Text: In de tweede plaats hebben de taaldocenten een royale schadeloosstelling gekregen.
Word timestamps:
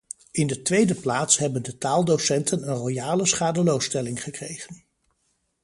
In 0.31 0.47
de 0.47 0.61
tweede 0.61 0.95
plaats 0.95 1.37
hebben 1.37 1.63
de 1.63 1.77
taaldocenten 1.77 2.69
een 2.69 2.75
royale 2.75 3.25
schadeloosstelling 3.25 4.23
gekregen. 4.23 4.83